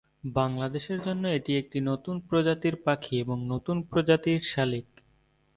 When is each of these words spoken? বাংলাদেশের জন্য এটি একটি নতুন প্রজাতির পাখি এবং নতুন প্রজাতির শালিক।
বাংলাদেশের 0.33 0.99
জন্য 1.01 1.23
এটি 1.37 1.51
একটি 1.57 1.77
নতুন 1.89 2.15
প্রজাতির 2.27 2.75
পাখি 2.85 3.13
এবং 3.19 3.37
নতুন 3.51 3.77
প্রজাতির 3.89 4.39
শালিক। 4.43 4.87